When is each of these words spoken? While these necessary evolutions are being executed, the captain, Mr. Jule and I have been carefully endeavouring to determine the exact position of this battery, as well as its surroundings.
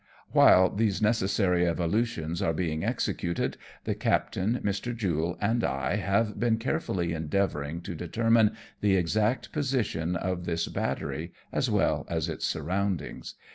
While 0.31 0.71
these 0.73 0.99
necessary 0.99 1.67
evolutions 1.67 2.41
are 2.41 2.53
being 2.55 2.83
executed, 2.83 3.55
the 3.83 3.93
captain, 3.93 4.59
Mr. 4.63 4.97
Jule 4.97 5.37
and 5.39 5.63
I 5.63 5.97
have 5.97 6.39
been 6.39 6.57
carefully 6.57 7.13
endeavouring 7.13 7.81
to 7.81 7.93
determine 7.93 8.57
the 8.79 8.95
exact 8.95 9.51
position 9.51 10.15
of 10.15 10.45
this 10.45 10.67
battery, 10.67 11.33
as 11.51 11.69
well 11.69 12.07
as 12.09 12.29
its 12.29 12.47
surroundings. 12.47 13.35